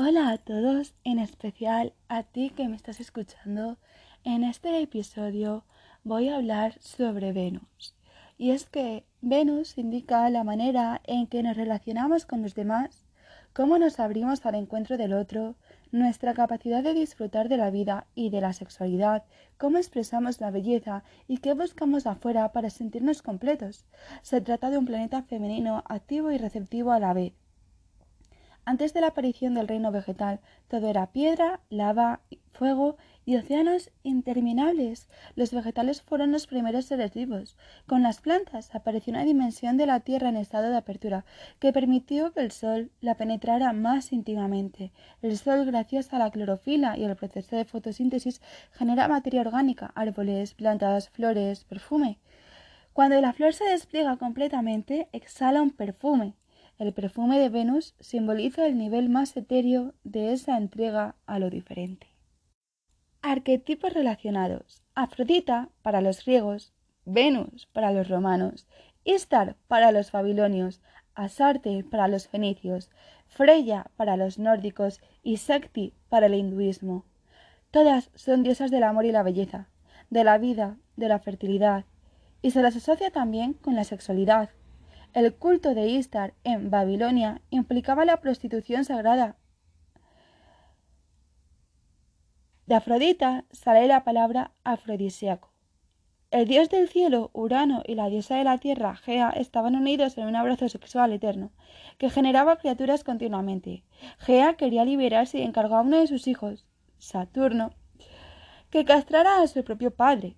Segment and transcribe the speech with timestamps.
[0.00, 3.78] Hola a todos, en especial a ti que me estás escuchando.
[4.22, 5.64] En este episodio
[6.04, 7.96] voy a hablar sobre Venus.
[8.36, 13.08] Y es que Venus indica la manera en que nos relacionamos con los demás,
[13.52, 15.56] cómo nos abrimos al encuentro del otro,
[15.90, 19.24] nuestra capacidad de disfrutar de la vida y de la sexualidad,
[19.56, 23.84] cómo expresamos la belleza y qué buscamos afuera para sentirnos completos.
[24.22, 27.47] Se trata de un planeta femenino activo y receptivo a la vez
[28.68, 32.20] antes de la aparición del reino vegetal, todo era piedra, lava,
[32.52, 35.08] fuego y océanos interminables.
[35.36, 37.56] Los vegetales fueron los primeros seres vivos.
[37.86, 41.24] Con las plantas apareció una dimensión de la Tierra en estado de apertura
[41.60, 44.92] que permitió que el Sol la penetrara más íntimamente.
[45.22, 50.52] El Sol, gracias a la clorofila y al proceso de fotosíntesis, genera materia orgánica, árboles,
[50.52, 52.18] plantas, flores, perfume.
[52.92, 56.34] Cuando la flor se despliega completamente, exhala un perfume.
[56.78, 62.06] El perfume de Venus simboliza el nivel más etéreo de esa entrega a lo diferente.
[63.20, 64.84] Arquetipos relacionados.
[64.94, 66.72] Afrodita para los griegos,
[67.04, 68.68] Venus para los romanos,
[69.02, 70.80] Istar para los babilonios,
[71.16, 72.90] Asarte para los fenicios,
[73.26, 77.04] Freya para los nórdicos y Sakti para el hinduismo.
[77.72, 79.68] Todas son diosas del amor y la belleza,
[80.10, 81.86] de la vida, de la fertilidad,
[82.40, 84.50] y se las asocia también con la sexualidad,
[85.18, 89.36] el culto de Istar en Babilonia implicaba la prostitución sagrada.
[92.66, 95.50] De Afrodita sale la palabra afrodisíaco.
[96.30, 100.26] El dios del cielo, Urano, y la diosa de la tierra, Gea, estaban unidos en
[100.26, 101.50] un abrazo sexual eterno,
[101.96, 103.82] que generaba criaturas continuamente.
[104.18, 106.66] Gea quería liberarse y encargó a uno de sus hijos,
[106.98, 107.70] Saturno,
[108.70, 110.36] que castrara a su propio padre,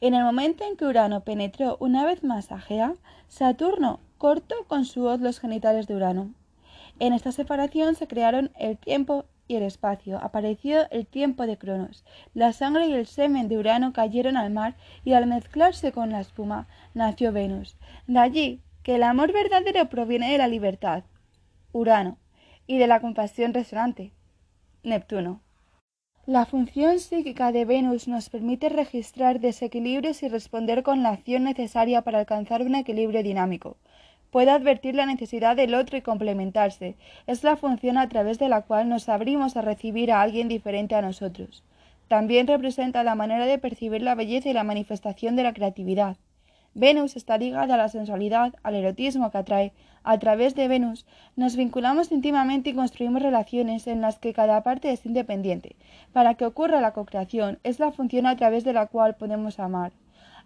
[0.00, 2.94] en el momento en que Urano penetró una vez más a Gea,
[3.26, 6.34] Saturno cortó con su hoz los genitales de Urano.
[7.00, 10.18] En esta separación se crearon el tiempo y el espacio.
[10.22, 12.04] Apareció el tiempo de Cronos.
[12.34, 16.20] La sangre y el semen de Urano cayeron al mar y al mezclarse con la
[16.20, 17.76] espuma nació Venus.
[18.06, 21.04] De allí que el amor verdadero proviene de la libertad,
[21.72, 22.18] Urano,
[22.66, 24.12] y de la compasión resonante,
[24.82, 25.40] Neptuno.
[26.28, 32.02] La función psíquica de Venus nos permite registrar desequilibrios y responder con la acción necesaria
[32.02, 33.78] para alcanzar un equilibrio dinámico.
[34.30, 36.96] Puede advertir la necesidad del otro y complementarse.
[37.26, 40.94] Es la función a través de la cual nos abrimos a recibir a alguien diferente
[40.94, 41.64] a nosotros.
[42.08, 46.18] También representa la manera de percibir la belleza y la manifestación de la creatividad.
[46.78, 49.72] Venus está ligada a la sensualidad, al erotismo que atrae.
[50.04, 54.92] A través de Venus nos vinculamos íntimamente y construimos relaciones en las que cada parte
[54.92, 55.74] es independiente.
[56.12, 59.90] Para que ocurra la cocreación es la función a través de la cual podemos amar.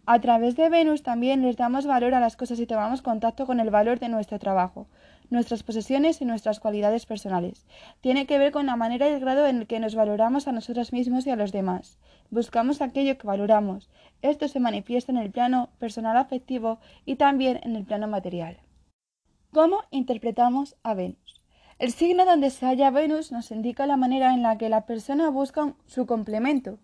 [0.04, 3.60] A través de Venus también les damos valor a las cosas y tomamos contacto con
[3.60, 4.88] el valor de nuestro trabajo,
[5.30, 7.66] nuestras posesiones y nuestras cualidades personales.
[8.00, 10.52] Tiene que ver con la manera y el grado en el que nos valoramos a
[10.52, 12.00] nosotros mismos y a los demás.
[12.30, 13.90] Buscamos aquello que valoramos.
[14.22, 18.58] Esto se manifiesta en el plano personal afectivo y también en el plano material.
[19.52, 21.42] ¿Cómo interpretamos a Venus?
[21.78, 25.30] El signo donde se halla Venus nos indica la manera en la que la persona
[25.30, 26.78] busca su complemento,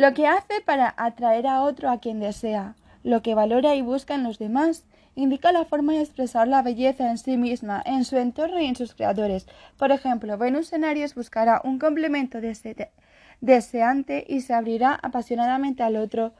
[0.00, 4.14] lo que hace para atraer a otro a quien desea, lo que valora y busca
[4.14, 8.16] en los demás, indica la forma de expresar la belleza en sí misma, en su
[8.16, 9.46] entorno y en sus creadores.
[9.76, 12.40] Por ejemplo, Venus en buscará un complemento
[13.42, 16.32] deseante y se abrirá apasionadamente al otro.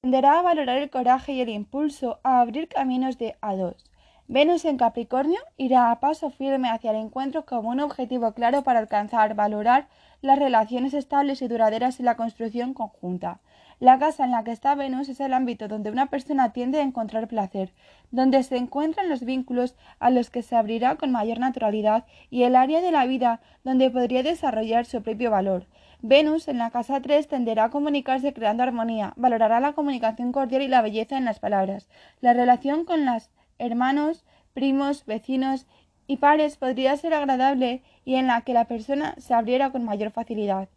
[0.00, 3.89] Tenderá a valorar el coraje y el impulso a abrir caminos de a dos.
[4.32, 8.78] Venus en Capricornio irá a paso firme hacia el encuentro como un objetivo claro para
[8.78, 9.88] alcanzar, valorar
[10.22, 13.40] las relaciones estables y duraderas y la construcción conjunta.
[13.80, 16.84] La casa en la que está Venus es el ámbito donde una persona tiende a
[16.84, 17.72] encontrar placer,
[18.12, 22.54] donde se encuentran los vínculos a los que se abrirá con mayor naturalidad y el
[22.54, 25.66] área de la vida donde podría desarrollar su propio valor.
[26.02, 30.68] Venus en la casa 3 tenderá a comunicarse creando armonía, valorará la comunicación cordial y
[30.68, 31.88] la belleza en las palabras,
[32.20, 33.28] la relación con las
[33.60, 35.66] hermanos, primos, vecinos
[36.06, 40.10] y pares podría ser agradable y en la que la persona se abriera con mayor
[40.10, 40.68] facilidad.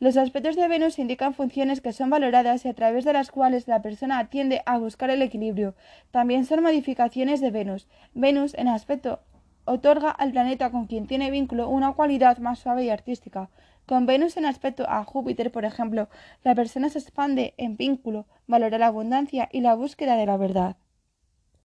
[0.00, 3.68] Los aspectos de Venus indican funciones que son valoradas y a través de las cuales
[3.68, 5.74] la persona tiende a buscar el equilibrio.
[6.10, 7.86] También son modificaciones de Venus.
[8.12, 9.20] Venus en aspecto
[9.64, 13.50] otorga al planeta con quien tiene vínculo una cualidad más suave y artística.
[13.86, 16.08] Con Venus en aspecto a Júpiter, por ejemplo,
[16.42, 20.76] la persona se expande en vínculo, valora la abundancia y la búsqueda de la verdad.